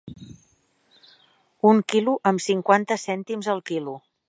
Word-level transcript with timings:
Un 1.73 1.83
quilo 1.93 2.17
amb 2.31 2.45
cinquanta 2.47 3.01
cèntims 3.05 3.53
el 3.57 3.65
quilo. 3.71 3.99